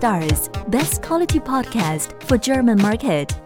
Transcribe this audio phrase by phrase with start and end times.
[0.00, 3.38] Stars, best quality podcast for German market.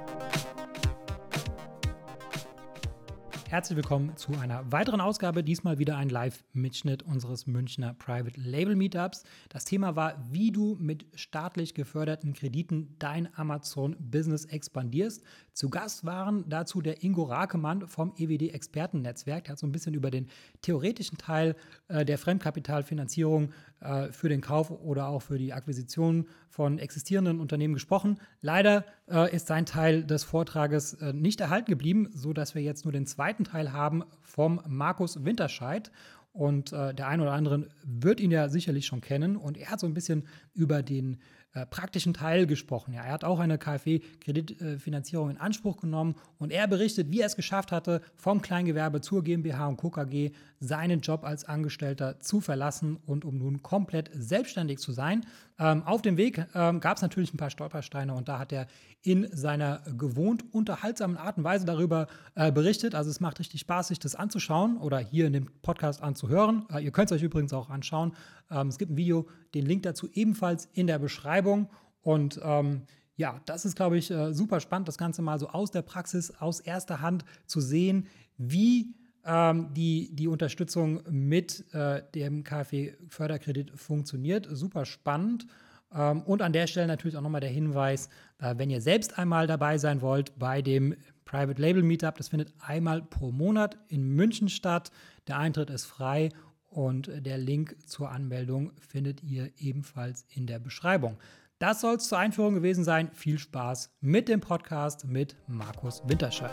[3.49, 5.43] Herzlich willkommen zu einer weiteren Ausgabe.
[5.43, 9.25] Diesmal wieder ein Live-Mitschnitt unseres Münchner Private Label Meetups.
[9.49, 15.25] Das Thema war, wie du mit staatlich geförderten Krediten dein Amazon-Business expandierst.
[15.55, 19.45] Zu Gast waren dazu der Ingo Rakemann vom EWD-Expertennetzwerk.
[19.45, 20.27] Der hat so ein bisschen über den
[20.63, 21.55] theoretischen Teil
[21.87, 27.75] äh, der Fremdkapitalfinanzierung äh, für den Kauf oder auch für die Akquisition von existierenden Unternehmen
[27.75, 28.19] gesprochen.
[28.41, 32.93] Leider äh, ist sein Teil des Vortrages äh, nicht erhalten geblieben, sodass wir jetzt nur
[32.93, 35.93] den zweiten Teil haben vom Markus Winterscheid.
[36.33, 39.37] Und äh, der eine oder andere wird ihn ja sicherlich schon kennen.
[39.37, 41.19] Und er hat so ein bisschen über den
[41.55, 42.95] äh, praktischen Teil gesprochen.
[42.95, 47.37] Ja, er hat auch eine KfW-Kreditfinanzierung in Anspruch genommen und er berichtet, wie er es
[47.37, 49.91] geschafft hatte, vom Kleingewerbe zur GmbH und Co.
[49.91, 55.27] KG seinen Job als Angestellter zu verlassen und um nun komplett selbstständig zu sein.
[55.59, 58.67] Ähm, auf dem Weg ähm, gab es natürlich ein paar Stolpersteine und da hat er
[59.03, 62.95] in seiner gewohnt unterhaltsamen Art und Weise darüber äh, berichtet.
[62.95, 66.67] Also es macht richtig Spaß, sich das anzuschauen oder hier in dem Podcast anzuhören.
[66.73, 68.17] Äh, ihr könnt es euch übrigens auch anschauen.
[68.51, 71.71] Ähm, es gibt ein Video, den Link dazu ebenfalls in der Beschreibung.
[72.03, 72.83] Und ähm,
[73.17, 76.33] ja, das ist, glaube ich, äh, super spannend, das Ganze mal so aus der Praxis,
[76.41, 78.95] aus erster Hand zu sehen, wie
[79.25, 84.47] ähm, die, die Unterstützung mit äh, dem KfW-Förderkredit funktioniert.
[84.51, 85.47] Super spannend.
[85.95, 88.09] Ähm, und an der Stelle natürlich auch nochmal der Hinweis,
[88.39, 92.53] äh, wenn ihr selbst einmal dabei sein wollt bei dem Private Label Meetup, das findet
[92.61, 94.91] einmal pro Monat in München statt.
[95.27, 96.29] Der Eintritt ist frei
[96.69, 101.17] und der Link zur Anmeldung findet ihr ebenfalls in der Beschreibung.
[101.59, 103.11] Das soll es zur Einführung gewesen sein.
[103.13, 106.53] Viel Spaß mit dem Podcast mit Markus Winterscheid.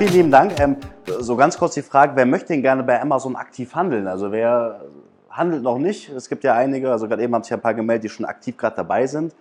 [0.00, 0.58] Vielen lieben Dank.
[0.58, 0.76] Ähm,
[1.18, 4.06] so ganz kurz die Frage, wer möchte denn gerne bei Amazon aktiv handeln?
[4.06, 4.80] Also wer
[5.28, 6.08] handelt noch nicht?
[6.08, 8.56] Es gibt ja einige, also gerade eben haben sich ein paar gemeldet, die schon aktiv
[8.56, 9.34] gerade dabei sind.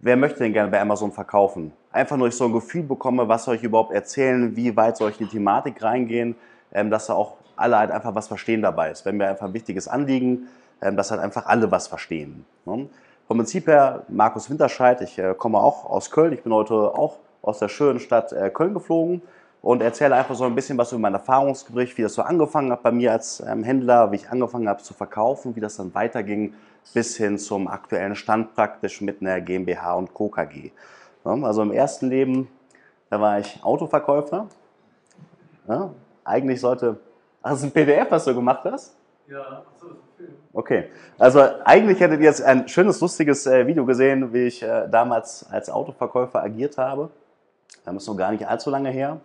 [0.00, 1.72] Wer möchte denn gerne bei Amazon verkaufen?
[1.90, 5.10] Einfach nur, ich so ein Gefühl bekomme, was soll ich überhaupt erzählen, wie weit soll
[5.10, 6.36] ich in die Thematik reingehen,
[6.72, 9.06] ähm, dass da auch alle halt einfach was verstehen dabei ist.
[9.06, 10.48] Wenn mir einfach ein wichtiges Anliegen,
[10.82, 12.44] ähm, dass halt einfach alle was verstehen.
[12.66, 12.88] Ne?
[13.26, 17.20] Vom Prinzip her, Markus Winterscheid, ich äh, komme auch aus Köln, ich bin heute auch
[17.44, 19.22] aus der schönen Stadt äh, Köln geflogen
[19.62, 22.82] und erzähle einfach so ein bisschen was über mein Erfahrungsbericht, wie das so angefangen hat
[22.82, 26.54] bei mir als ähm, Händler, wie ich angefangen habe zu verkaufen, wie das dann weiterging
[26.92, 30.28] bis hin zum aktuellen Stand praktisch mit einer GmbH und Co.
[30.28, 30.70] KG.
[31.24, 32.48] Also im ersten Leben,
[33.08, 34.48] da war ich Autoverkäufer.
[35.66, 35.90] Ja,
[36.24, 36.98] eigentlich sollte,
[37.42, 38.94] ach, das ist ein PDF, was du gemacht hast?
[39.26, 40.34] Ja, das ist ein Film.
[40.52, 44.86] Okay, also eigentlich hättet ihr jetzt ein schönes, lustiges äh, Video gesehen, wie ich äh,
[44.90, 47.08] damals als Autoverkäufer agiert habe.
[47.84, 49.20] Das ist noch gar nicht allzu lange her.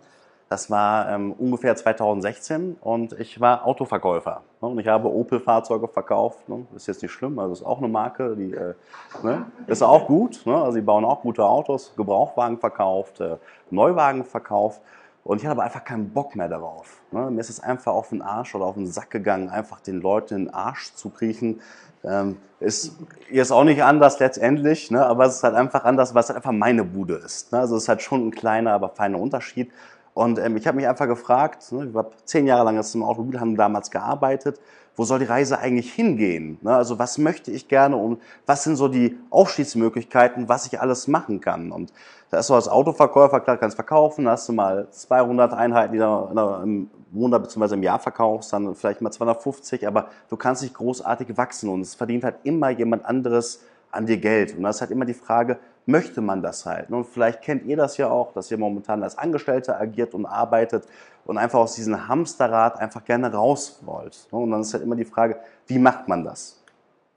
[0.50, 4.42] Das war ähm, ungefähr 2016 und ich war Autoverkäufer.
[4.60, 4.68] Ne?
[4.68, 6.48] Und ich habe Opel-Fahrzeuge verkauft.
[6.48, 6.66] Ne?
[6.74, 8.74] Ist jetzt nicht schlimm, also ist auch eine Marke, die äh,
[9.22, 9.46] ne?
[9.68, 10.44] ist auch gut.
[10.46, 10.56] Ne?
[10.56, 13.36] Also sie bauen auch gute Autos, Gebrauchwagen verkauft, äh,
[13.70, 14.80] Neuwagen verkauft.
[15.24, 17.00] Und ich hatte aber einfach keinen Bock mehr darauf.
[17.10, 17.30] Ne?
[17.30, 20.34] Mir ist es einfach auf den Arsch oder auf den Sack gegangen, einfach den Leuten
[20.34, 21.60] in den Arsch zu kriechen.
[22.02, 22.96] Ähm, ist
[23.30, 25.04] jetzt auch nicht anders letztendlich, ne?
[25.04, 27.52] aber es ist halt einfach anders, weil es halt einfach meine Bude ist.
[27.52, 27.58] Ne?
[27.58, 29.70] Also es ist halt schon ein kleiner, aber feiner Unterschied.
[30.14, 33.56] Und ähm, ich habe mich einfach gefragt, ne, ich habe zehn Jahre lang im Automobilhandel
[33.56, 34.60] damals gearbeitet,
[35.00, 36.58] wo soll die Reise eigentlich hingehen?
[36.60, 36.76] Ne?
[36.76, 41.40] Also was möchte ich gerne und was sind so die Aufstiegsmöglichkeiten, was ich alles machen
[41.40, 41.72] kann?
[41.72, 41.90] Und
[42.28, 46.60] da ist so als Autoverkäufer, klar, kannst verkaufen, hast du mal 200 Einheiten, die du
[46.62, 47.76] im Monat bzw.
[47.76, 51.94] im Jahr verkaufst, dann vielleicht mal 250, aber du kannst nicht großartig wachsen und es
[51.94, 54.54] verdient halt immer jemand anderes an dir Geld.
[54.54, 55.58] Und das ist halt immer die Frage,
[55.90, 56.90] möchte man das halt?
[56.90, 60.86] Und vielleicht kennt ihr das ja auch, dass ihr momentan als Angestellter agiert und arbeitet
[61.24, 64.26] und einfach aus diesem Hamsterrad einfach gerne raus wollt.
[64.30, 66.62] Und dann ist halt immer die Frage, wie macht man das?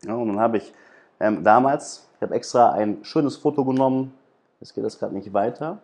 [0.05, 0.73] Und dann habe ich
[1.19, 4.13] ähm, damals, ich habe extra ein schönes Foto genommen,
[4.59, 5.79] jetzt geht das gerade nicht weiter,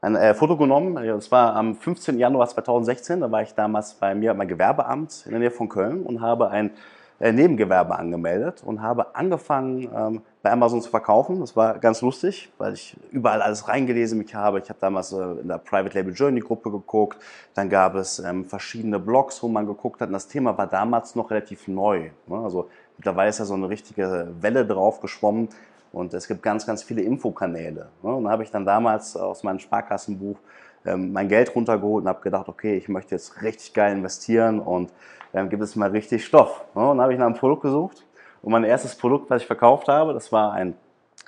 [0.00, 2.18] ein äh, Foto genommen, das war am 15.
[2.18, 6.02] Januar 2016, da war ich damals bei mir mein Gewerbeamt in der Nähe von Köln
[6.02, 6.72] und habe ein
[7.22, 11.38] äh, Nebengewerbe angemeldet und habe angefangen, ähm, bei Amazon zu verkaufen.
[11.38, 14.58] Das war ganz lustig, weil ich überall alles reingelesen mich habe.
[14.58, 17.18] Ich habe damals äh, in der Private Label Journey Gruppe geguckt.
[17.54, 20.08] Dann gab es ähm, verschiedene Blogs, wo man geguckt hat.
[20.08, 22.10] Und das Thema war damals noch relativ neu.
[22.26, 22.38] Ne?
[22.42, 25.48] Also mittlerweile ist ja so eine richtige Welle drauf geschwommen.
[25.92, 27.86] Und es gibt ganz, ganz viele Infokanäle.
[28.02, 28.12] Ne?
[28.12, 30.38] Und da habe ich dann damals aus meinem Sparkassenbuch
[30.84, 34.90] ähm, mein Geld runtergeholt und habe gedacht, okay, ich möchte jetzt richtig geil investieren und
[35.32, 36.64] dann gibt es mal richtig Stoff.
[36.74, 38.04] Und dann habe ich nach einem Produkt gesucht
[38.42, 40.74] und mein erstes Produkt, was ich verkauft habe, das war ein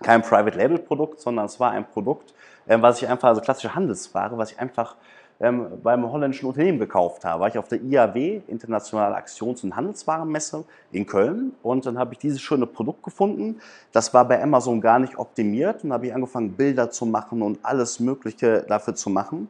[0.02, 2.34] kein Private Label Produkt, sondern es war ein Produkt,
[2.66, 4.96] ähm, was ich einfach, also klassische Handelsware, was ich einfach
[5.40, 7.40] ähm, beim holländischen Unternehmen gekauft habe.
[7.40, 12.18] War ich auf der IAW, Internationale Aktions- und Handelswarenmesse in Köln und dann habe ich
[12.18, 13.60] dieses schöne Produkt gefunden.
[13.92, 17.58] Das war bei Amazon gar nicht optimiert und habe ich angefangen, Bilder zu machen und
[17.62, 19.48] alles Mögliche dafür zu machen.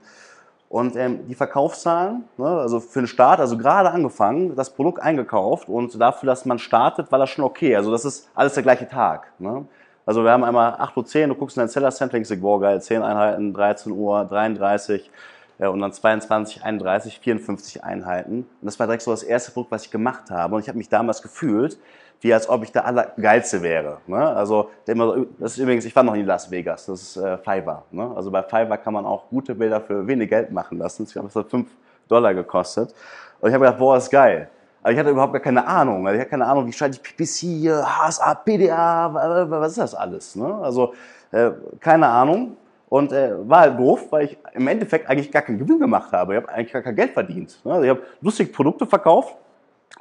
[0.74, 5.68] Und ähm, die Verkaufszahlen, ne, also für den Start, also gerade angefangen, das Produkt eingekauft
[5.68, 7.76] und dafür, dass man startet, war das schon okay.
[7.76, 9.30] Also das ist alles der gleiche Tag.
[9.38, 9.66] Ne?
[10.04, 12.82] Also wir haben einmal 8.10 Uhr, du guckst in dein Seller Sampling, ich boah geil,
[12.82, 15.12] 10 Einheiten, 13 Uhr, 33
[15.60, 18.38] ja, und dann 22, 31, 54 Einheiten.
[18.38, 20.56] Und das war direkt so das erste Produkt, was ich gemacht habe.
[20.56, 21.78] Und ich habe mich damals gefühlt,
[22.20, 23.98] wie als ob ich der Allergeilste wäre.
[24.06, 24.16] Ne?
[24.16, 27.84] Also das ist übrigens, ich war noch nie in Las Vegas, das ist äh, Fiverr.
[27.90, 28.12] Ne?
[28.16, 31.06] Also bei Fiverr kann man auch gute Bilder für wenig Geld machen lassen.
[31.12, 31.68] Das hat 5
[32.08, 32.94] Dollar gekostet.
[33.40, 34.48] Und ich habe gedacht, boah, ist geil.
[34.82, 36.06] Aber ich hatte überhaupt gar keine Ahnung.
[36.06, 40.36] Also ich hatte keine Ahnung, wie schalte ich PPC, HSA, PDA, was ist das alles?
[40.36, 40.54] Ne?
[40.62, 40.92] Also
[41.30, 41.50] äh,
[41.80, 42.56] keine Ahnung.
[42.90, 46.34] Und äh, war halt doof, weil ich im Endeffekt eigentlich gar keinen Gewinn gemacht habe.
[46.34, 47.58] Ich habe eigentlich gar kein Geld verdient.
[47.64, 47.72] Ne?
[47.72, 49.34] Also ich habe lustige Produkte verkauft,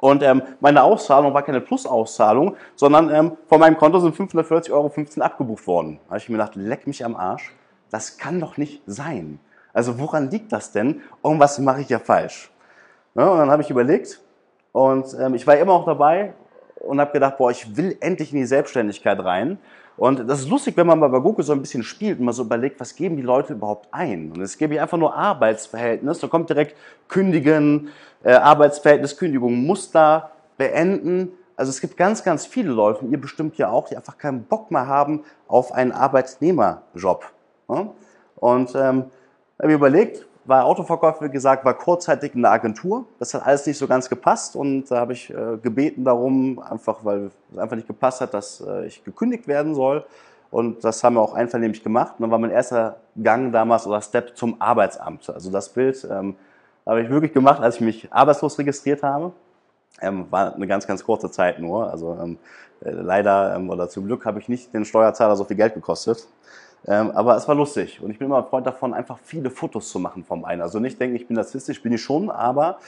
[0.00, 4.92] und ähm, meine Auszahlung war keine Plusauszahlung, sondern ähm, von meinem Konto sind 540,15 Euro
[5.24, 5.98] abgebucht worden.
[6.04, 7.54] Da habe ich mir gedacht, leck mich am Arsch.
[7.90, 9.38] Das kann doch nicht sein.
[9.72, 11.02] Also woran liegt das denn?
[11.22, 12.50] Irgendwas mache ich ja falsch.
[13.14, 14.20] Ja, und dann habe ich überlegt
[14.72, 16.34] und ähm, ich war immer auch dabei
[16.80, 19.58] und habe gedacht, boah, ich will endlich in die Selbstständigkeit rein.
[19.96, 22.32] Und das ist lustig, wenn man mal bei Google so ein bisschen spielt und mal
[22.32, 24.32] so überlegt, was geben die Leute überhaupt ein?
[24.32, 26.76] Und es gebe ich einfach nur Arbeitsverhältnis, da kommt direkt
[27.08, 27.90] kündigen,
[28.24, 31.32] äh, Arbeitsverhältnis, Kündigung, Muster, beenden.
[31.56, 34.44] Also es gibt ganz, ganz viele Leute, und ihr bestimmt ja auch, die einfach keinen
[34.44, 37.24] Bock mehr haben auf einen Arbeitnehmerjob.
[37.66, 39.04] Und ähm,
[39.58, 43.06] habe ich überlegt, war Autoverkäufer, wie gesagt, war kurzzeitig in der Agentur.
[43.18, 47.04] Das hat alles nicht so ganz gepasst und da habe ich äh, gebeten darum, einfach
[47.04, 50.04] weil es einfach nicht gepasst hat, dass äh, ich gekündigt werden soll.
[50.50, 52.14] Und das haben wir auch einvernehmlich gemacht.
[52.16, 55.28] Und dann war mein erster Gang damals oder Step zum Arbeitsamt.
[55.28, 56.36] Also das Bild ähm,
[56.86, 59.32] habe ich wirklich gemacht, als ich mich arbeitslos registriert habe.
[60.00, 61.90] Ähm, war eine ganz, ganz kurze Zeit nur.
[61.90, 62.38] Also ähm,
[62.84, 66.28] äh, leider ähm, oder zum Glück habe ich nicht den Steuerzahler so viel Geld gekostet.
[66.86, 69.90] Ähm, aber es war lustig und ich bin immer ein Freund davon, einfach viele Fotos
[69.90, 70.62] zu machen vom einen.
[70.62, 72.78] Also nicht denken, ich bin narzisstisch, bin ich schon, aber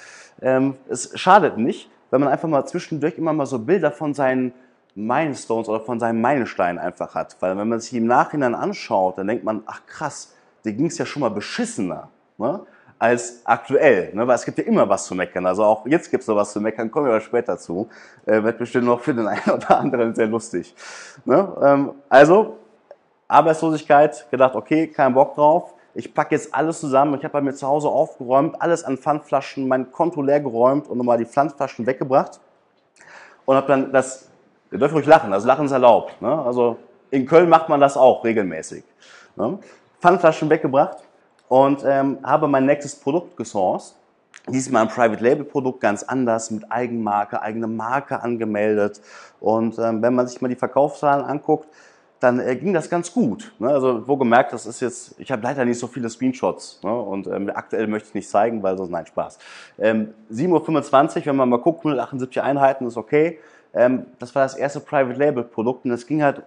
[0.43, 4.52] ähm, es schadet nicht, wenn man einfach mal zwischendurch immer mal so Bilder von seinen
[4.94, 7.37] Milestones oder von seinen Meilensteinen einfach hat.
[7.40, 10.34] Weil wenn man sich im Nachhinein anschaut, dann denkt man, ach krass,
[10.64, 12.08] dir ging es ja schon mal beschissener.
[12.38, 12.60] Ne?
[12.99, 14.26] als aktuell, ne?
[14.26, 15.44] weil es gibt ja immer was zu meckern.
[15.46, 17.88] Also auch jetzt gibt es noch was zu meckern, kommen wir aber später zu.
[18.25, 20.75] Äh, wird bestimmt noch für den einen oder anderen sehr lustig.
[21.25, 21.46] Ne?
[21.62, 22.56] Ähm, also
[23.28, 25.75] Arbeitslosigkeit, gedacht, okay, kein Bock drauf.
[25.94, 27.14] Ich packe jetzt alles zusammen.
[27.14, 30.99] Ich habe bei mir zu Hause aufgeräumt, alles an Pfandflaschen, mein Konto leer geräumt und
[30.99, 32.38] nochmal die Pfandflaschen weggebracht.
[33.46, 34.28] Und habe dann das,
[34.70, 36.20] ihr dürft ruhig lachen, also Lachen ist erlaubt.
[36.20, 36.28] Ne?
[36.44, 36.76] Also
[37.11, 38.84] in Köln macht man das auch regelmäßig.
[39.37, 39.58] Ne?
[40.00, 40.99] Pfandflaschen weggebracht
[41.49, 43.96] und ähm, habe mein nächstes Produkt gesourced.
[44.49, 49.00] Diesmal ein Private Label Produkt, ganz anders, mit Eigenmarke, eigene Marke angemeldet.
[49.40, 51.67] Und ähm, wenn man sich mal die Verkaufszahlen anguckt,
[52.20, 53.52] dann äh, ging das ganz gut.
[53.58, 53.68] Ne?
[53.68, 56.92] Also wo gemerkt, das ist jetzt, ich habe leider nicht so viele Screenshots ne?
[56.92, 59.38] und ähm, aktuell möchte ich nicht zeigen, weil sonst, nein, Spaß.
[59.78, 63.38] Ähm, 7.25 Uhr, wenn man mal guckt, 178 Einheiten ist okay.
[63.74, 66.42] Ähm, das war das erste Private Label Produkt und es ging halt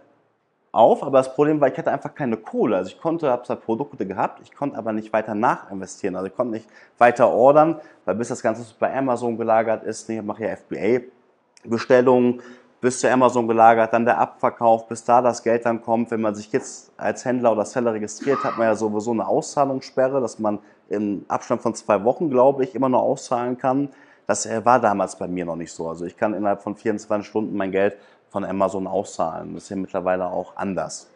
[0.72, 2.78] auf, aber das Problem war, ich hatte einfach keine Kohle.
[2.78, 6.16] Also ich konnte, habe zwar Produkte gehabt, ich konnte aber nicht weiter nachinvestieren.
[6.16, 6.68] Also ich konnte nicht
[6.98, 12.42] weiter ordern, weil bis das Ganze bei Amazon gelagert ist, ich mache ja FBA-Bestellungen,
[12.82, 16.12] bis zu Amazon gelagert, dann der Abverkauf, bis da das Geld dann kommt.
[16.12, 20.22] Wenn man sich jetzt als Händler oder Seller registriert, hat man ja sowieso eine Auszahlungssperre,
[20.22, 20.60] dass man
[20.90, 23.90] im Abstand von zwei Wochen, glaube ich, immer noch auszahlen kann.
[24.28, 25.90] Das äh, war damals bei mir noch nicht so.
[25.90, 27.98] Also ich kann innerhalb von 24 Stunden mein Geld
[28.30, 29.54] von Amazon auszahlen.
[29.54, 31.10] Das ist ja mittlerweile auch anders.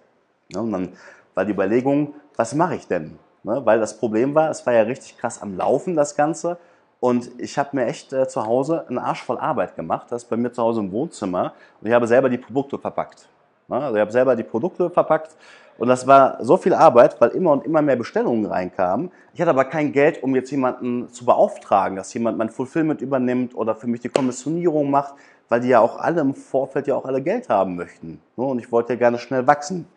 [0.56, 0.90] und dann
[1.34, 3.18] war die Überlegung, was mache ich denn?
[3.44, 6.58] Ne, weil das Problem war, es war ja richtig krass am Laufen, das Ganze.
[7.04, 10.08] Und ich habe mir echt äh, zu Hause einen Arsch voll Arbeit gemacht.
[10.10, 11.52] Das ist bei mir zu Hause im Wohnzimmer.
[11.82, 13.28] Und ich habe selber die Produkte verpackt.
[13.68, 15.36] Ja, also ich habe selber die Produkte verpackt.
[15.78, 19.12] Und das war so viel Arbeit, weil immer und immer mehr Bestellungen reinkamen.
[19.34, 23.54] Ich hatte aber kein Geld, um jetzt jemanden zu beauftragen, dass jemand mein Fulfillment übernimmt
[23.54, 25.14] oder für mich die Kommissionierung macht,
[25.50, 28.22] weil die ja auch alle im Vorfeld ja auch alle Geld haben möchten.
[28.38, 29.90] Und ich wollte ja gerne schnell wachsen.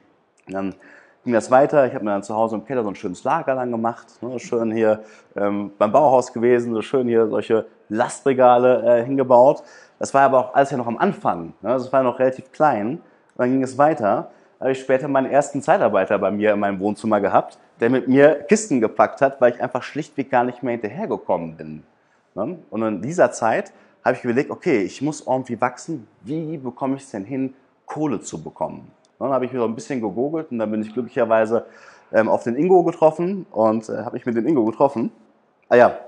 [0.49, 0.75] Und dann
[1.27, 1.87] ging das weiter.
[1.89, 4.07] Ich habe mir dann zu Hause im Keller so ein schönes Lager dann gemacht.
[4.23, 5.03] Ne, schön hier
[5.37, 9.65] ähm, beim Bauhaus gewesen, so schön hier solche Lastregale äh, hingebaut.
[9.99, 11.47] Das war aber auch alles ja noch am Anfang.
[11.63, 11.71] Ne?
[11.71, 12.91] Das war noch relativ klein.
[12.91, 13.01] Und
[13.39, 14.31] dann ging es weiter.
[14.59, 18.07] Da habe ich später meinen ersten Zeitarbeiter bei mir in meinem Wohnzimmer gehabt, der mit
[18.07, 21.83] mir Kisten gepackt hat, weil ich einfach schlichtweg gar nicht mehr hinterhergekommen bin.
[22.37, 22.57] Ne?
[22.71, 23.73] Und in dieser Zeit
[24.05, 26.07] habe ich überlegt, okay, ich muss irgendwie wachsen.
[26.23, 27.55] Wie bekomme ich es denn hin,
[27.85, 28.93] Kohle zu bekommen?
[29.19, 31.67] Dann habe ich mir so ein bisschen gegoogelt und dann bin ich glücklicherweise
[32.13, 35.11] ähm, auf den Ingo getroffen und äh, habe mich mit dem Ingo getroffen.
[35.69, 35.99] Ah ja,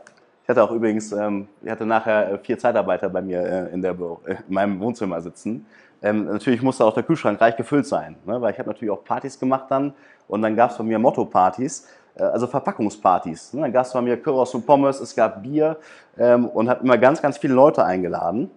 [0.43, 3.83] ich hatte auch übrigens, ähm, ich hatte nachher äh, vier Zeitarbeiter bei mir äh, in,
[3.83, 5.67] der, äh, in meinem Wohnzimmer sitzen.
[6.01, 8.41] Ähm, natürlich musste auch der Kühlschrank reich gefüllt sein, ne?
[8.41, 9.93] weil ich habe natürlich auch Partys gemacht dann
[10.29, 13.55] und dann gab es bei mir Motto-Partys, äh, also Verpackungspartys.
[13.55, 13.63] Ne?
[13.63, 15.77] Dann gab es bei mir Kyros und Pommes, es gab Bier
[16.17, 18.51] ähm, und habe immer ganz, ganz viele Leute eingeladen.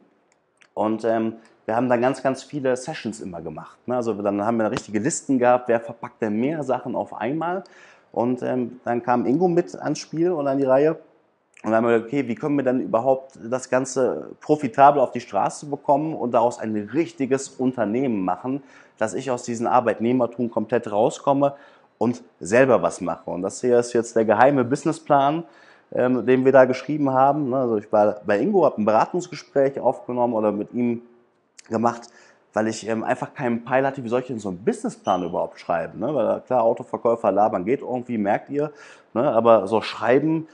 [0.74, 1.34] Und ähm,
[1.66, 3.78] wir haben dann ganz, ganz viele Sessions immer gemacht.
[3.86, 3.96] Ne?
[3.96, 7.64] Also dann haben wir richtige Listen gehabt, wer verpackt denn mehr Sachen auf einmal.
[8.12, 11.00] Und ähm, dann kam Ingo mit ans Spiel und an die Reihe.
[11.64, 15.12] Und dann haben wir gesagt, okay, wie können wir dann überhaupt das Ganze profitabel auf
[15.12, 18.64] die Straße bekommen und daraus ein richtiges Unternehmen machen,
[18.98, 21.54] dass ich aus diesem Arbeitnehmertum komplett rauskomme
[22.00, 23.30] und selber was mache.
[23.30, 25.44] Und das hier ist jetzt der geheime Businessplan,
[25.94, 27.52] ähm, den wir da geschrieben haben.
[27.52, 27.58] Ne?
[27.58, 31.04] Also ich war bei Ingo, habe ein Beratungsgespräch aufgenommen oder mit ihm
[31.70, 32.08] gemacht,
[32.54, 35.60] weil ich ähm, einfach keinen Peil hatte, wie soll ich denn so einen Businessplan überhaupt
[35.60, 36.00] schreiben.
[36.00, 36.14] Ne?
[36.14, 38.72] Weil klar, Autoverkäufer labern geht irgendwie, merkt ihr.
[39.14, 39.30] Ne?
[39.32, 40.48] Aber so schreiben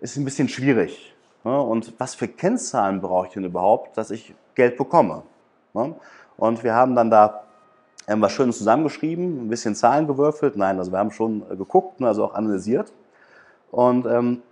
[0.00, 1.14] ist ein bisschen schwierig.
[1.44, 1.60] Ne?
[1.60, 5.22] Und was für Kennzahlen brauche ich denn überhaupt, dass ich Geld bekomme?
[5.74, 5.94] Ne?
[6.36, 7.44] Und wir haben dann da
[8.06, 10.56] ähm, was Schönes zusammengeschrieben, ein bisschen Zahlen gewürfelt.
[10.56, 12.92] Nein, also wir haben schon äh, geguckt, ne, also auch analysiert.
[13.70, 14.42] Und ähm,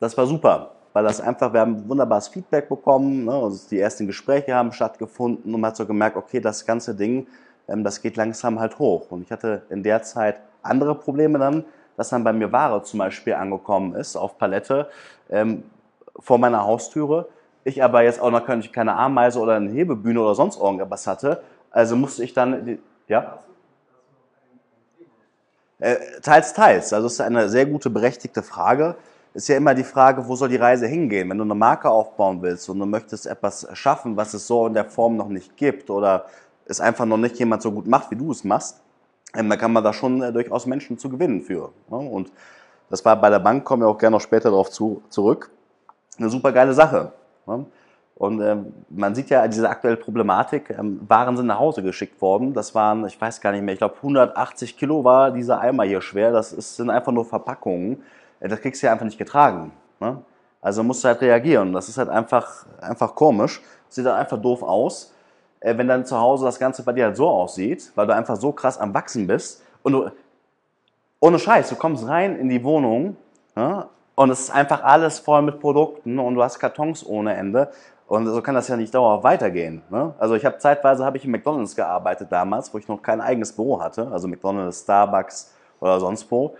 [0.00, 3.24] das war super, weil das einfach, wir haben wunderbares Feedback bekommen.
[3.24, 3.32] Ne?
[3.32, 7.26] Also die ersten Gespräche haben stattgefunden und man hat so gemerkt, okay, das ganze Ding,
[7.68, 9.10] ähm, das geht langsam halt hoch.
[9.10, 11.64] Und ich hatte in der Zeit andere Probleme dann,
[11.96, 14.88] dass dann bei mir Ware zum Beispiel angekommen ist auf Palette
[15.30, 15.64] ähm,
[16.18, 17.28] vor meiner Haustüre.
[17.64, 21.42] Ich aber jetzt auch noch keine Ameise oder eine Hebebühne oder sonst irgendwas hatte.
[21.70, 22.78] Also musste ich dann,
[23.08, 23.40] ja?
[25.80, 26.92] Äh, teils, teils.
[26.92, 28.96] Also das ist eine sehr gute, berechtigte Frage.
[29.38, 31.30] Ist ja immer die Frage, wo soll die Reise hingehen?
[31.30, 34.74] Wenn du eine Marke aufbauen willst und du möchtest etwas schaffen, was es so in
[34.74, 36.26] der Form noch nicht gibt oder
[36.66, 38.82] es einfach noch nicht jemand so gut macht, wie du es machst,
[39.36, 41.70] ähm, da kann man da schon äh, durchaus Menschen zu gewinnen für.
[41.88, 41.98] Ne?
[41.98, 42.32] Und
[42.90, 45.52] das war bei der Bank, kommen wir auch gerne noch später darauf zu, zurück,
[46.18, 47.12] eine super geile Sache.
[47.46, 47.64] Ne?
[48.16, 52.54] Und ähm, man sieht ja diese aktuelle Problematik, ähm, Waren sind nach Hause geschickt worden.
[52.54, 56.00] Das waren, ich weiß gar nicht mehr, ich glaube 180 Kilo war dieser Eimer hier
[56.00, 56.32] schwer.
[56.32, 58.02] Das sind einfach nur Verpackungen.
[58.40, 59.72] Äh, das kriegst du ja einfach nicht getragen.
[60.00, 60.22] Ne?
[60.60, 61.72] Also musst du halt reagieren.
[61.72, 63.62] Das ist halt einfach, einfach komisch.
[63.88, 65.14] Sieht halt einfach doof aus.
[65.60, 68.36] Äh, wenn dann zu Hause das Ganze bei dir halt so aussieht, weil du einfach
[68.36, 70.10] so krass am Wachsen bist und du,
[71.20, 73.16] ohne Scheiß, du kommst rein in die Wohnung
[73.56, 77.72] ja, und es ist einfach alles voll mit Produkten und du hast Kartons ohne Ende
[78.06, 79.82] und so kann das ja nicht dauerhaft weitergehen.
[79.90, 80.14] Ne?
[80.18, 83.52] Also ich habe zeitweise habe ich in McDonald's gearbeitet damals, wo ich noch kein eigenes
[83.52, 86.56] Büro hatte, also McDonald's, Starbucks oder sonst wo,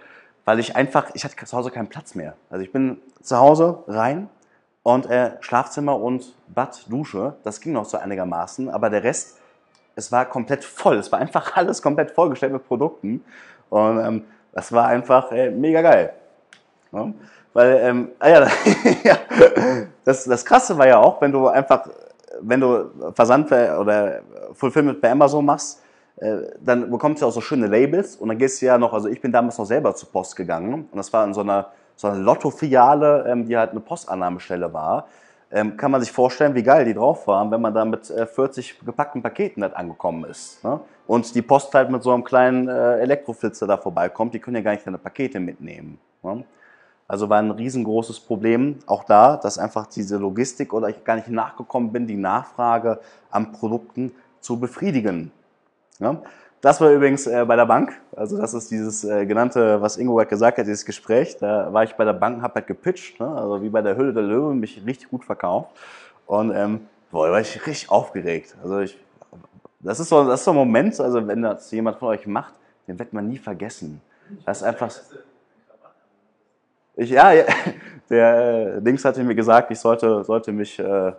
[0.48, 2.32] weil ich einfach, ich hatte zu Hause keinen Platz mehr.
[2.48, 4.30] Also ich bin zu Hause rein,
[4.82, 9.36] und äh, Schlafzimmer und Bad, Dusche, das ging noch so einigermaßen, aber der Rest,
[9.94, 10.96] es war komplett voll.
[10.96, 13.22] Es war einfach alles komplett vollgestellt mit Produkten.
[13.68, 14.24] Und ähm,
[14.54, 16.14] das war einfach äh, mega geil.
[16.92, 17.12] Ja?
[17.52, 18.28] Weil, ähm, ah
[19.04, 19.18] ja,
[20.02, 21.90] das, das Krasse war ja auch, wenn du einfach,
[22.40, 24.22] wenn du Versand oder
[24.54, 25.82] Fulfillment bei Amazon machst,
[26.60, 29.20] dann bekommst du auch so schöne Labels und dann gehst du ja noch, also ich
[29.20, 32.20] bin damals noch selber zur Post gegangen und das war in so einer so eine
[32.20, 35.08] Lotto-Filiale, ähm, die halt eine Postannahmestelle war.
[35.50, 38.26] Ähm, kann man sich vorstellen, wie geil die drauf waren, wenn man da mit äh,
[38.26, 40.62] 40 gepackten Paketen halt angekommen ist.
[40.62, 40.78] Ne?
[41.06, 44.62] Und die Post halt mit so einem kleinen äh, Elektroflitzer da vorbeikommt, die können ja
[44.62, 45.98] gar nicht deine Pakete mitnehmen.
[46.22, 46.44] Ne?
[47.08, 51.28] Also war ein riesengroßes Problem auch da, dass einfach diese Logistik oder ich gar nicht
[51.28, 55.32] nachgekommen bin, die Nachfrage an Produkten zu befriedigen.
[55.98, 56.20] Ne?
[56.60, 57.92] Das war übrigens äh, bei der Bank.
[58.16, 61.36] Also das ist dieses äh, genannte, was Ingo halt gesagt hat, dieses Gespräch.
[61.38, 63.20] Da war ich bei der Bank habe halt gepitcht.
[63.20, 63.28] Ne?
[63.28, 65.70] Also wie bei der Hülle der Löwen, mich richtig gut verkauft.
[66.26, 68.56] Und ähm, boah, war ich richtig aufgeregt.
[68.62, 68.98] Also ich,
[69.80, 72.54] das ist so, das ist so ein Moment, also wenn das jemand von euch macht,
[72.88, 74.00] den wird man nie vergessen.
[74.44, 74.90] Das ist einfach.
[76.96, 77.44] Ich, ja, ja,
[78.10, 81.12] der äh, Dings hatte mir gesagt, ich sollte, sollte mich äh,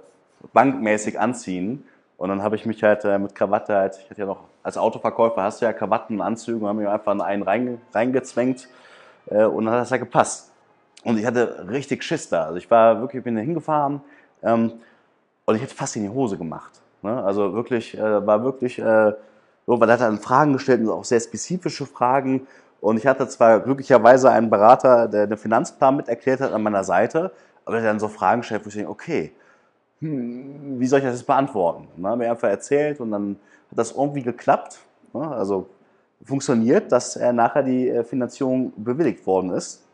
[0.52, 1.86] bankmäßig anziehen.
[2.20, 4.78] Und dann habe ich mich halt äh, mit Krawatte halt, ich hatte ja noch, als
[4.78, 8.68] Autoverkäufer hast du ja Krawatten und Anzüge, haben mir einfach einen reinge, reingezwängt
[9.28, 10.52] äh, und dann hat das ja gepasst.
[11.06, 12.44] Und ich hatte richtig Schiss da.
[12.44, 14.02] Also ich war wirklich, bin da hingefahren
[14.44, 14.74] ähm,
[15.46, 16.82] und ich hätte fast in die Hose gemacht.
[17.04, 17.24] Ne?
[17.24, 19.14] Also wirklich, äh, war wirklich, äh,
[19.66, 22.48] so, weil er hat dann Fragen gestellt auch sehr spezifische Fragen.
[22.82, 26.84] Und ich hatte zwar glücklicherweise einen Berater, der den Finanzplan mit erklärt hat an meiner
[26.84, 27.32] Seite,
[27.64, 29.32] aber der hat dann so Fragen gestellt, wo ich denke, okay,
[30.00, 31.88] hm, wie soll ich das jetzt beantworten?
[31.96, 33.38] Und dann haben wir einfach erzählt und dann
[33.72, 34.80] hat das irgendwie geklappt.
[35.14, 35.28] Ne?
[35.28, 35.68] Also
[36.24, 39.86] funktioniert, dass er nachher die äh, Finanzierung bewilligt worden ist.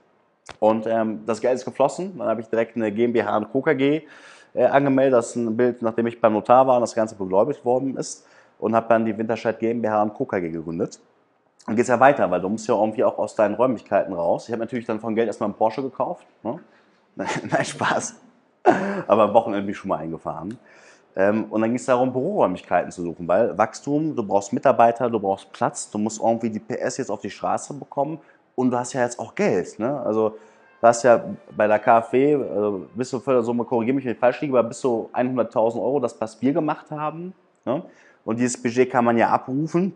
[0.59, 2.17] Und ähm, das Geld ist geflossen.
[2.17, 3.63] Dann habe ich direkt eine GmbH und Co.
[3.67, 5.17] Äh, angemeldet.
[5.17, 8.25] Das ist ein Bild, nachdem ich beim Notar war und das Ganze begläubigt worden ist.
[8.59, 10.25] Und habe dann die Winterscheid GmbH und Co.
[10.25, 10.99] KG gegründet.
[11.65, 14.47] dann geht es ja weiter, weil du musst ja irgendwie auch aus deinen Räumlichkeiten raus.
[14.47, 16.25] Ich habe natürlich dann von Geld erstmal einen Porsche gekauft.
[16.43, 16.59] Ne?
[17.15, 18.15] Nein, Spaß.
[19.07, 20.57] Aber am Wochenende bin ich schon mal eingefahren.
[21.15, 25.19] Ähm, und dann ging es darum, Büroräumlichkeiten zu suchen, weil Wachstum, du brauchst Mitarbeiter, du
[25.19, 28.19] brauchst Platz, du musst irgendwie die PS jetzt auf die Straße bekommen
[28.55, 29.79] und du hast ja jetzt auch Geld.
[29.79, 30.01] Ne?
[30.01, 30.37] Also
[30.81, 31.23] du hast ja
[31.55, 34.79] bei der KfW, also bis zu Fördersumme, korrigiere mich, wenn ich falsch liege, aber bis
[34.79, 37.33] zu 100.000 Euro, das was wir gemacht haben.
[37.63, 37.81] Ne?
[38.25, 39.95] Und dieses Budget kann man ja abrufen.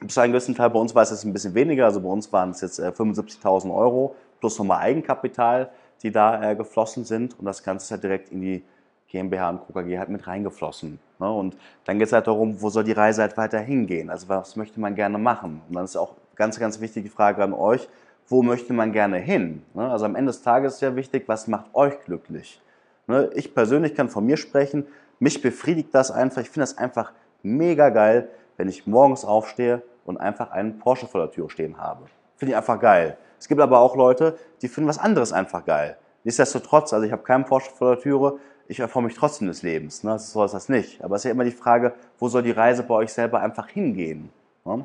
[0.00, 2.08] Bis zu einem gewissen Teil, bei uns war es jetzt ein bisschen weniger, also bei
[2.08, 5.70] uns waren es jetzt 75.000 äh, Euro plus nochmal Eigenkapital,
[6.02, 8.64] die da äh, geflossen sind und das Ganze ist halt direkt in die
[9.08, 10.98] GmbH und KKG halt mit reingeflossen.
[11.18, 11.30] Ne?
[11.30, 14.10] Und dann geht es halt darum, wo soll die Reise halt weiter hingehen?
[14.10, 15.62] Also was möchte man gerne machen?
[15.68, 17.88] Und dann ist auch ganz, ganz wichtige Frage an euch,
[18.28, 19.62] wo möchte man gerne hin?
[19.74, 19.90] Ne?
[19.90, 22.60] Also am Ende des Tages ist ja wichtig, was macht euch glücklich?
[23.06, 23.30] Ne?
[23.34, 24.86] Ich persönlich kann von mir sprechen,
[25.18, 27.12] mich befriedigt das einfach, ich finde das einfach
[27.42, 32.04] mega geil, wenn ich morgens aufstehe und einfach einen Porsche vor der Tür stehen habe.
[32.36, 33.16] Finde ich einfach geil.
[33.38, 35.96] Es gibt aber auch Leute, die finden was anderes einfach geil.
[36.24, 40.04] Nichtsdestotrotz, also ich habe keinen Porsche vor der Türe, ich erfahre mich trotzdem des Lebens.
[40.04, 40.18] Ne?
[40.18, 41.02] So ist das nicht.
[41.02, 43.68] Aber es ist ja immer die Frage, wo soll die Reise bei euch selber einfach
[43.68, 44.30] hingehen?
[44.64, 44.84] Ne?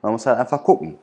[0.00, 0.98] Man muss halt einfach gucken.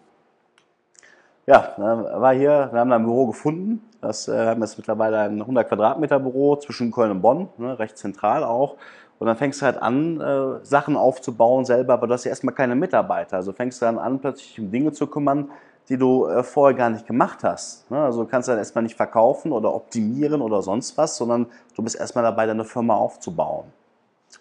[1.48, 3.88] Ja, war hier, wir haben ein Büro gefunden.
[4.02, 7.98] Das, äh, haben jetzt mittlerweile ein 100 Quadratmeter Büro zwischen Köln und Bonn, ne, recht
[7.98, 8.78] zentral auch.
[9.20, 12.56] Und dann fängst du halt an, äh, Sachen aufzubauen selber, aber du hast ja erstmal
[12.56, 13.38] keine Mitarbeiter.
[13.38, 15.52] Also fängst du dann an, plötzlich um Dinge zu kümmern,
[15.90, 17.90] die du äh, vorher gar nicht gemacht hast.
[17.92, 18.00] Ne?
[18.00, 21.96] Also du kannst dann erstmal nicht verkaufen oder optimieren oder sonst was, sondern du bist
[21.96, 23.66] erstmal dabei, deine Firma aufzubauen.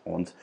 [0.05, 0.35] Und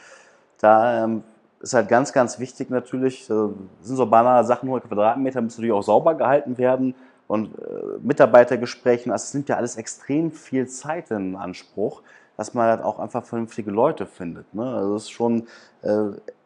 [0.59, 1.23] da ähm,
[1.59, 3.33] ist halt ganz, ganz wichtig natürlich, äh,
[3.81, 6.93] sind so banale Sachen, 100 Quadratmeter müssen natürlich auch sauber gehalten werden
[7.27, 12.01] und äh, Mitarbeitergesprächen, also es nimmt ja alles extrem viel Zeit in Anspruch,
[12.37, 14.53] dass man halt auch einfach vernünftige Leute findet.
[14.53, 14.63] Ne?
[14.63, 15.47] Also es ist schon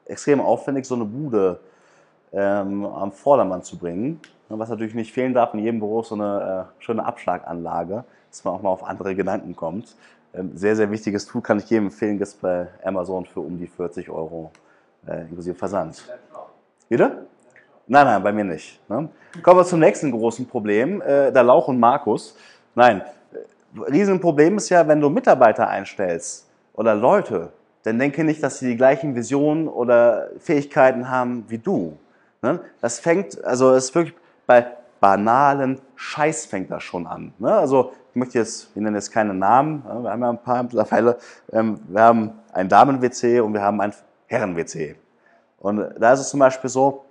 [0.06, 1.60] extrem aufwendig, so eine Bude
[2.34, 4.20] ähm, am Vordermann zu bringen.
[4.50, 8.44] Was natürlich nicht fehlen darf in jedem Büro ist so eine äh, schöne Abschlaganlage, dass
[8.44, 9.96] man auch mal auf andere Gedanken kommt.
[10.34, 13.58] Ähm, sehr, sehr wichtiges Tool kann ich jedem empfehlen, gibt es bei Amazon für um
[13.58, 14.52] die 40 Euro
[15.08, 16.04] äh, inklusive Versand.
[16.90, 17.24] Wieder?
[17.88, 18.80] Nein, nein, bei mir nicht.
[18.90, 19.10] Ne?
[19.42, 22.38] Kommen wir zum nächsten großen Problem, äh, der Lauch und Markus.
[22.76, 23.02] Nein,
[23.78, 27.50] Riesenproblem ist ja, wenn du Mitarbeiter einstellst oder Leute,
[27.84, 31.98] dann denke nicht, dass sie die gleichen Visionen oder Fähigkeiten haben wie du.
[32.42, 32.60] Ne?
[32.82, 34.16] Das fängt, also es ist wirklich
[34.46, 34.66] bei
[35.00, 37.34] banalen Scheiß fängt das schon an.
[37.38, 37.54] Ne?
[37.54, 41.18] Also ich möchte jetzt, wir nennen jetzt keine Namen, wir haben ja ein paar mittlerweile,
[41.52, 43.94] ähm, wir haben ein Damen-WC und wir haben ein
[44.28, 44.96] Herren-WC.
[45.60, 47.06] Und da ist es zum Beispiel so,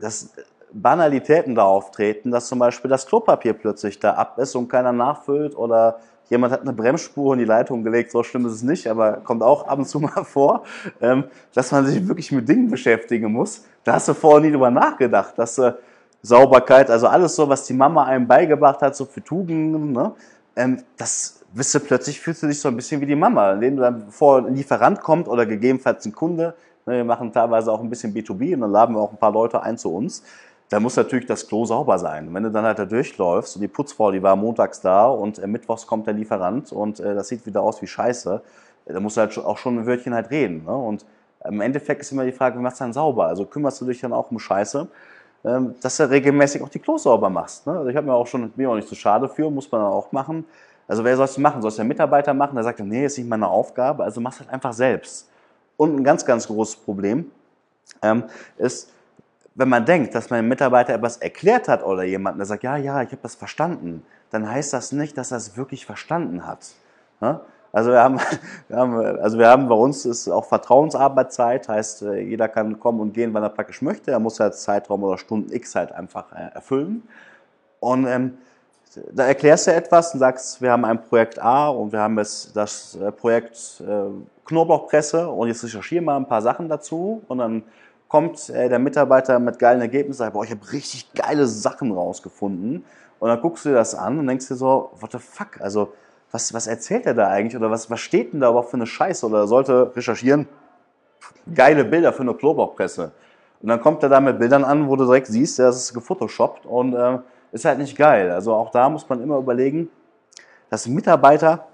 [0.00, 0.32] dass
[0.72, 5.56] Banalitäten da auftreten, dass zum Beispiel das Klopapier plötzlich da ab ist und keiner nachfüllt
[5.56, 9.14] oder jemand hat eine Bremsspur in die Leitung gelegt, so schlimm ist es nicht, aber
[9.18, 10.64] kommt auch ab und zu mal vor,
[11.00, 13.64] ähm, dass man sich wirklich mit Dingen beschäftigen muss.
[13.84, 15.78] Da hast du vorher nie drüber nachgedacht, dass du
[16.22, 20.12] Sauberkeit, also alles so, was die Mama einem beigebracht hat, so für Tugenden, ne?
[20.56, 23.76] ähm, das wisst du plötzlich, fühlst du dich so ein bisschen wie die Mama, indem
[23.76, 26.54] du dann vor ein Lieferant kommt oder gegebenenfalls ein Kunde,
[26.86, 29.32] ne, wir machen teilweise auch ein bisschen B2B und dann laden wir auch ein paar
[29.32, 30.22] Leute ein zu uns,
[30.68, 32.28] da muss natürlich das Klo sauber sein.
[32.28, 35.38] Und wenn du dann halt da durchläufst und die Putzfrau, die war montags da und
[35.38, 38.42] äh, mittwochs kommt der Lieferant und äh, das sieht wieder aus wie Scheiße,
[38.84, 40.64] äh, da musst du halt auch schon ein Wörtchen halt reden.
[40.64, 40.76] Ne?
[40.76, 41.06] Und
[41.44, 43.26] im Endeffekt ist immer die Frage, wie machst du dann sauber?
[43.26, 44.88] Also kümmerst du dich dann auch um Scheiße?
[45.44, 47.66] Ähm, dass du regelmäßig auch die Klos sauber machst.
[47.66, 47.72] Ne?
[47.72, 50.10] Also ich habe mir auch schon, bin auch nicht so schade für, muss man auch
[50.10, 50.44] machen.
[50.88, 51.62] Also wer soll es machen?
[51.62, 52.56] Soll es der Mitarbeiter machen?
[52.56, 55.28] Der sagt, nee, ist nicht meine Aufgabe, also mach es halt einfach selbst.
[55.76, 57.30] Und ein ganz, ganz großes Problem
[58.02, 58.24] ähm,
[58.56, 58.90] ist,
[59.54, 63.02] wenn man denkt, dass mein Mitarbeiter etwas erklärt hat oder jemand, der sagt, ja, ja,
[63.02, 66.70] ich habe das verstanden, dann heißt das nicht, dass er es wirklich verstanden hat.
[67.20, 67.40] Ne?
[67.72, 68.18] Also wir haben,
[68.68, 73.00] wir haben, also wir haben bei uns ist auch Vertrauensarbeitszeit, heißt äh, jeder kann kommen
[73.00, 74.10] und gehen, wann er praktisch möchte.
[74.10, 77.02] Er muss halt Zeitraum oder Stunden X halt einfach äh, erfüllen.
[77.80, 78.38] Und ähm,
[79.12, 82.56] da erklärst du etwas und sagst, wir haben ein Projekt A und wir haben jetzt
[82.56, 84.10] das äh, Projekt äh,
[84.46, 87.62] Knoblauchpresse und jetzt recherchieren wir ein paar Sachen dazu und dann
[88.08, 91.92] kommt äh, der Mitarbeiter mit geilen Ergebnissen und sagt, boah, ich habe richtig geile Sachen
[91.92, 92.84] rausgefunden.
[93.20, 95.92] Und dann guckst du dir das an und denkst dir so, what the fuck, also
[96.30, 98.86] was, was erzählt er da eigentlich oder was, was steht denn da überhaupt für eine
[98.86, 100.46] Scheiße oder sollte recherchieren,
[101.54, 103.12] geile Bilder für eine Klobockpresse.
[103.60, 106.66] Und dann kommt er da mit Bildern an, wo du direkt siehst, das ist gefotoshoppt
[106.66, 107.18] und äh,
[107.52, 108.30] ist halt nicht geil.
[108.30, 109.88] Also auch da muss man immer überlegen,
[110.70, 111.66] dass Mitarbeiter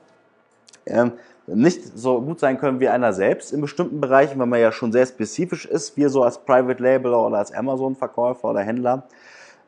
[0.85, 1.11] äh,
[1.47, 4.93] nicht so gut sein können wie einer selbst in bestimmten Bereichen, weil man ja schon
[4.93, 9.03] sehr spezifisch ist, wir so als Private Labeler oder als Amazon-Verkäufer oder Händler.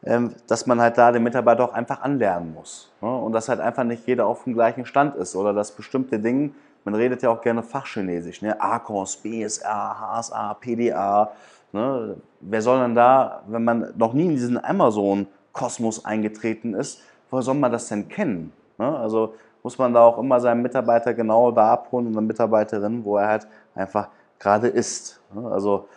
[0.05, 2.93] Ähm, dass man halt da den Mitarbeiter auch einfach anlernen muss.
[3.01, 3.09] Ne?
[3.09, 6.51] Und dass halt einfach nicht jeder auf dem gleichen Stand ist oder dass bestimmte Dinge,
[6.85, 8.61] man redet ja auch gerne Fachchinesisch, ne?
[8.61, 11.33] ACOS, BSA, HSA, PDA,
[11.77, 12.17] Ne?
[12.41, 17.55] Wer soll denn da, wenn man noch nie in diesen Amazon-Kosmos eingetreten ist, woher soll
[17.55, 18.53] man das denn kennen?
[18.79, 18.97] Ne?
[18.97, 23.17] Also muss man da auch immer seinen Mitarbeiter genau da abholen und eine Mitarbeiterin, wo
[23.17, 25.21] er halt einfach gerade ist.
[25.35, 25.51] Ne?
[25.51, 25.89] Also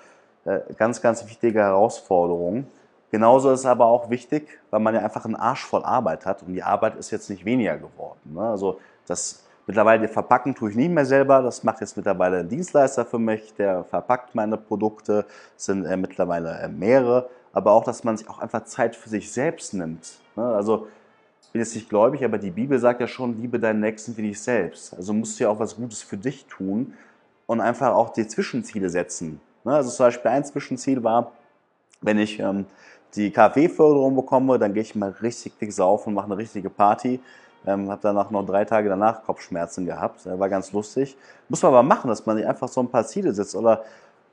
[0.44, 2.68] äh, ganz, ganz wichtige Herausforderung.
[3.12, 6.44] Genauso ist es aber auch wichtig, weil man ja einfach einen Arsch voll Arbeit hat
[6.44, 8.20] und die Arbeit ist jetzt nicht weniger geworden.
[8.26, 8.42] Ne?
[8.42, 13.06] Also das mittlerweile verpacken tue ich nicht mehr selber, das macht jetzt mittlerweile ein Dienstleister
[13.06, 18.04] für mich, der verpackt meine Produkte, das sind äh, mittlerweile äh, mehrere, aber auch, dass
[18.04, 20.20] man sich auch einfach Zeit für sich selbst nimmt.
[20.36, 20.44] Ne?
[20.44, 20.88] Also
[21.42, 24.22] ich bin jetzt nicht gläubig, aber die Bibel sagt ja schon, liebe deinen Nächsten wie
[24.22, 24.94] dich selbst.
[24.94, 26.94] Also musst du ja auch was Gutes für dich tun
[27.48, 29.42] und einfach auch die Zwischenziele setzen.
[29.64, 29.74] Ne?
[29.74, 31.32] Also zum Beispiel ein Zwischenziel war,
[32.02, 32.66] wenn ich ähm,
[33.16, 37.20] die KfW-Förderung bekomme, dann gehe ich mal richtig dick saufen und mache eine richtige Party.
[37.66, 40.26] Ähm, habe danach noch drei Tage danach Kopfschmerzen gehabt.
[40.26, 41.18] Äh, war ganz lustig.
[41.50, 43.56] Muss man aber machen, dass man sich einfach so ein paar Ziele setzt.
[43.56, 43.84] Oder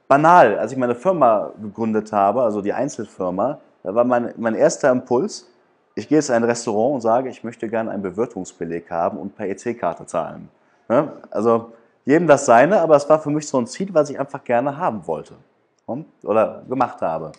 [0.07, 4.91] banal, als ich meine Firma gegründet habe, also die Einzelfirma, da war mein, mein erster
[4.91, 5.49] Impuls,
[5.95, 9.35] ich gehe jetzt in ein Restaurant und sage, ich möchte gerne einen Bewirtungsbeleg haben und
[9.35, 10.49] per EC-Karte zahlen.
[10.89, 11.13] Ja?
[11.31, 11.73] Also
[12.05, 14.77] jedem das seine, aber es war für mich so ein Ziel, was ich einfach gerne
[14.77, 15.35] haben wollte
[16.23, 17.33] oder gemacht habe.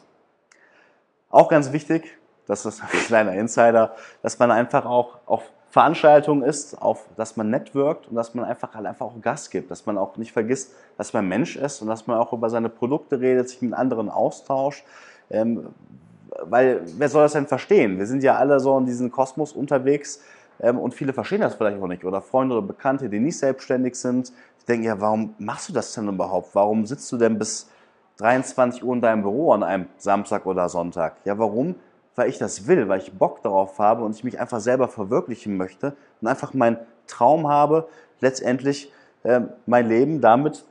[1.30, 6.82] Auch ganz wichtig, das ist ein kleiner Insider, dass man einfach auch auf Veranstaltungen ist,
[6.82, 9.98] auf, dass man networkt und dass man einfach halt einfach auch Gas gibt, dass man
[9.98, 13.50] auch nicht vergisst, dass man Mensch ist und dass man auch über seine Produkte redet,
[13.50, 14.86] sich mit anderen austauscht.
[15.30, 15.68] Ähm,
[16.44, 18.00] weil wer soll das denn verstehen?
[18.00, 20.22] Wir sind ja alle so in diesem Kosmos unterwegs
[20.60, 22.06] ähm, und viele verstehen das vielleicht auch nicht.
[22.06, 24.30] Oder Freunde oder Bekannte, die nicht selbstständig sind,
[24.62, 26.56] die denken ja, warum machst du das denn überhaupt?
[26.56, 27.70] Warum sitzt du denn bis
[28.18, 31.18] 23 Uhr in deinem Büro an einem Samstag oder Sonntag?
[31.26, 31.76] Ja, warum?
[32.16, 35.56] Weil ich das will, weil ich Bock darauf habe und ich mich einfach selber verwirklichen
[35.56, 37.88] möchte und einfach meinen Traum habe,
[38.20, 38.92] letztendlich
[39.24, 40.66] äh, mein Leben damit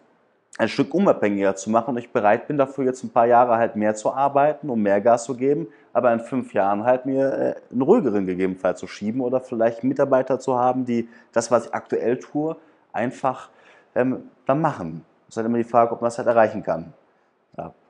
[0.59, 3.77] ein Stück unabhängiger zu machen und ich bereit bin dafür jetzt ein paar Jahre halt
[3.77, 7.55] mehr zu arbeiten, um mehr Gas zu geben, aber in fünf Jahren halt mir äh,
[7.71, 12.19] einen ruhigeren gegebenenfalls zu schieben oder vielleicht Mitarbeiter zu haben, die das, was ich aktuell
[12.19, 12.57] tue,
[12.93, 13.51] einfach
[13.95, 15.05] ähm, dann machen.
[15.27, 16.95] Das ist halt immer die Frage, ob man das halt erreichen kann.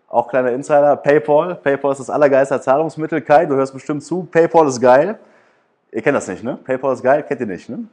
[0.08, 1.56] Auch kleiner Insider, PayPal.
[1.56, 3.20] PayPal ist das allergeilste Zahlungsmittel.
[3.22, 4.24] Kai, du hörst bestimmt zu.
[4.24, 5.18] PayPal ist geil.
[5.90, 6.58] Ihr kennt das nicht, ne?
[6.62, 7.84] PayPal ist geil, kennt ihr nicht, ne?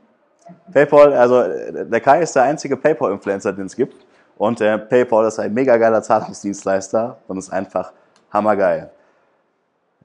[0.74, 1.44] PayPal, also
[1.84, 4.06] der Kai ist der einzige PayPal-Influencer, den es gibt.
[4.38, 7.94] Und äh, PayPal ist ein mega geiler Zahlungsdienstleister und ist einfach
[8.32, 8.90] hammergeil.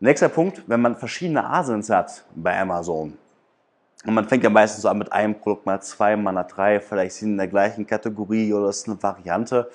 [0.01, 3.19] Nächster Punkt, wenn man verschiedene Asins hat bei Amazon.
[4.07, 7.17] Und man fängt ja meistens so an mit einem Produkt, mal zwei, mal drei, vielleicht
[7.17, 9.69] sind in der gleichen Kategorie oder ist eine Variante.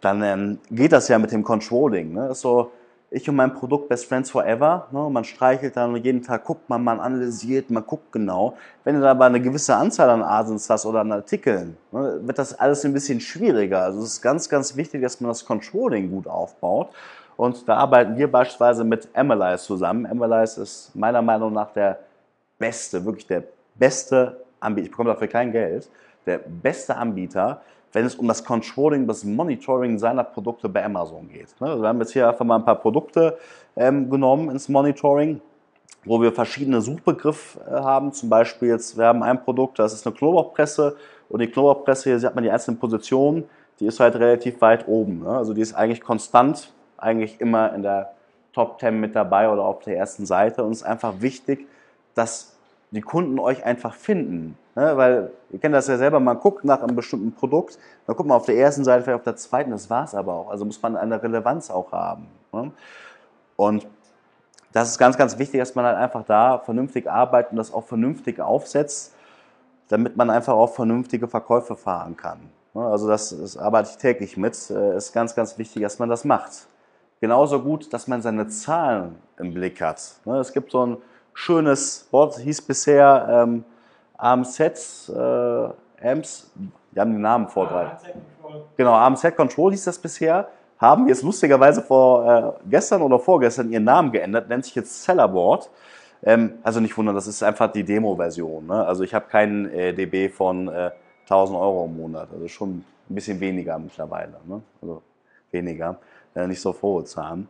[0.00, 2.12] Dann ähm, geht das ja mit dem Controlling.
[2.12, 2.28] Ne?
[2.28, 2.70] ist so,
[3.10, 4.88] ich und mein Produkt Best Friends Forever.
[4.90, 5.08] Ne?
[5.10, 8.56] Man streichelt dann und jeden Tag guckt man, man analysiert, man guckt genau.
[8.84, 12.38] Wenn du da aber eine gewisse Anzahl an Asins hast oder an Artikeln, ne, wird
[12.38, 13.82] das alles ein bisschen schwieriger.
[13.82, 16.90] Also es ist ganz, ganz wichtig, dass man das Controlling gut aufbaut.
[17.36, 20.06] Und da arbeiten wir beispielsweise mit Analyze zusammen.
[20.06, 21.98] Analyze ist meiner Meinung nach der
[22.58, 24.84] beste, wirklich der beste Anbieter.
[24.86, 25.88] Ich bekomme dafür kein Geld.
[26.24, 27.60] Der beste Anbieter
[27.96, 31.58] wenn es um das Controlling, das Monitoring seiner Produkte bei Amazon geht.
[31.58, 33.38] Ne, also wir haben jetzt hier einfach mal ein paar Produkte
[33.74, 35.40] ähm, genommen ins Monitoring,
[36.04, 38.12] wo wir verschiedene Suchbegriffe äh, haben.
[38.12, 40.94] Zum Beispiel jetzt, wir haben ein Produkt, das ist eine Knoblauchpresse
[41.30, 43.44] und die Knoblauchpresse, hier sieht man die einzelnen Positionen,
[43.80, 45.20] die ist halt relativ weit oben.
[45.20, 45.30] Ne?
[45.30, 48.12] Also die ist eigentlich konstant, eigentlich immer in der
[48.52, 51.66] Top 10 mit dabei oder auf der ersten Seite und es ist einfach wichtig,
[52.14, 52.55] dass
[52.96, 54.56] die Kunden euch einfach finden.
[54.74, 54.96] Ne?
[54.96, 58.36] Weil ihr kennt das ja selber, man guckt nach einem bestimmten Produkt, dann guckt man
[58.36, 60.50] auf der ersten Seite, vielleicht auf der zweiten, das war es aber auch.
[60.50, 62.26] Also muss man eine Relevanz auch haben.
[62.52, 62.72] Ne?
[63.56, 63.86] Und
[64.72, 67.84] das ist ganz, ganz wichtig, dass man halt einfach da vernünftig arbeitet und das auch
[67.84, 69.14] vernünftig aufsetzt,
[69.88, 72.40] damit man einfach auch vernünftige Verkäufe fahren kann.
[72.74, 72.84] Ne?
[72.84, 74.70] Also das, das arbeite ich täglich mit.
[74.70, 76.66] Äh, ist ganz, ganz wichtig, dass man das macht.
[77.20, 80.16] Genauso gut, dass man seine Zahlen im Blick hat.
[80.26, 80.38] Ne?
[80.38, 80.96] Es gibt so ein
[81.36, 83.64] schönes Wort, hieß bisher ähm,
[84.16, 85.12] AMZ, äh,
[86.02, 86.50] AMS,
[86.92, 87.98] die haben den Namen vor drei.
[88.76, 90.48] Genau, AMZ Control hieß das bisher.
[90.78, 95.70] Haben jetzt lustigerweise vor äh, gestern oder vorgestern ihren Namen geändert, nennt sich jetzt Sellerboard.
[96.22, 98.66] Ähm, also nicht wundern, das ist einfach die Demo-Version.
[98.66, 98.86] Ne?
[98.86, 100.90] Also ich habe keinen äh, DB von äh,
[101.24, 104.36] 1000 Euro im Monat, also schon ein bisschen weniger mittlerweile.
[104.46, 104.62] Ne?
[104.80, 105.02] Also
[105.50, 105.98] weniger,
[106.34, 107.48] äh, nicht so Zahlen.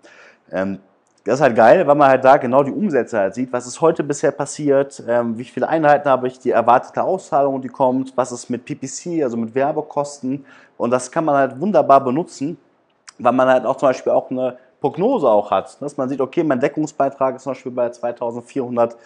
[0.51, 0.81] Ähm,
[1.27, 3.53] das ist halt geil, weil man halt da genau die Umsätze halt sieht.
[3.53, 5.03] Was ist heute bisher passiert?
[5.09, 6.39] Ähm, wie viele Einheiten habe ich?
[6.39, 8.17] Die erwartete Auszahlung, die kommt?
[8.17, 10.47] Was ist mit PPC, also mit Werbekosten?
[10.79, 12.57] Und das kann man halt wunderbar benutzen,
[13.19, 15.83] weil man halt auch zum Beispiel auch eine Prognose auch hat.
[15.83, 18.97] Dass man sieht, okay, mein Deckungsbeitrag ist zum Beispiel bei 2400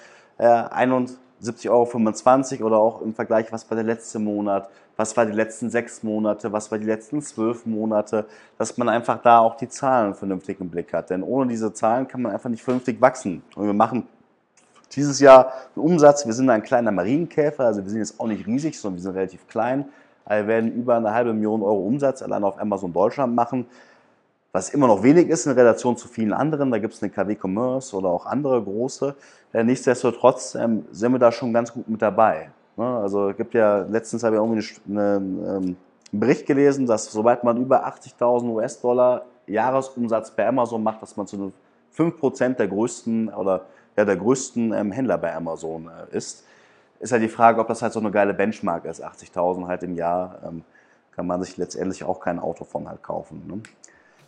[1.43, 5.71] 70,25 Euro oder auch im Vergleich, was war der letzte Monat, was war die letzten
[5.71, 8.27] sechs Monate, was war die letzten zwölf Monate,
[8.59, 11.11] dass man einfach da auch die Zahlen vernünftig im Blick hat.
[11.11, 13.43] Denn ohne diese Zahlen kann man einfach nicht vernünftig wachsen.
[13.55, 14.07] Und wir machen
[14.93, 18.47] dieses Jahr einen Umsatz, wir sind ein kleiner Marienkäfer, also wir sind jetzt auch nicht
[18.47, 19.87] riesig, sondern wir sind relativ klein.
[20.27, 23.67] wir werden über eine halbe Million Euro Umsatz allein auf Amazon Deutschland machen
[24.53, 26.71] was immer noch wenig ist in Relation zu vielen anderen.
[26.71, 29.15] Da gibt es eine KW Commerce oder auch andere große.
[29.53, 32.51] Äh, nichtsdestotrotz ähm, sind wir da schon ganz gut mit dabei.
[32.77, 32.85] Ne?
[32.85, 35.77] Also es gibt ja, letztens habe ich irgendwie eine, eine, ähm,
[36.13, 41.27] einen Bericht gelesen, dass sobald man über 80.000 US-Dollar Jahresumsatz bei Amazon macht, dass man
[41.27, 41.53] zu
[41.97, 43.63] 5% der größten oder
[43.97, 46.45] ja, der größten ähm, Händler bei Amazon äh, ist.
[46.99, 49.03] Ist ja halt die Frage, ob das halt so eine geile Benchmark ist.
[49.05, 50.65] 80.000 halt im Jahr ähm,
[51.13, 53.43] kann man sich letztendlich auch kein Auto von halt kaufen.
[53.47, 53.63] Ne?